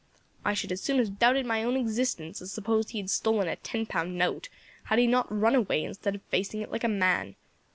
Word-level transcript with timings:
I 0.43 0.55
should 0.55 0.71
as 0.71 0.81
soon 0.81 0.97
have 0.97 1.19
doubted 1.19 1.45
my 1.45 1.63
own 1.63 1.77
existence 1.77 2.41
as 2.41 2.51
supposed 2.51 2.89
he 2.89 2.97
had 2.97 3.11
stolen 3.11 3.47
a 3.47 3.55
ten 3.57 3.85
pound 3.85 4.17
note 4.17 4.49
had 4.85 4.97
he 4.97 5.05
not 5.05 5.27
run 5.31 5.53
away 5.53 5.83
instead 5.83 6.15
of 6.15 6.23
facing 6.23 6.61
it 6.61 6.71
like 6.71 6.83
a 6.83 6.87
man. 6.87 7.35